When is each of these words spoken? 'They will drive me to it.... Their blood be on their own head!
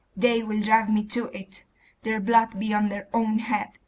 'They 0.17 0.41
will 0.41 0.59
drive 0.59 0.89
me 0.89 1.03
to 1.05 1.25
it.... 1.25 1.63
Their 2.01 2.19
blood 2.19 2.57
be 2.57 2.73
on 2.73 2.89
their 2.89 3.07
own 3.13 3.37
head! 3.37 3.69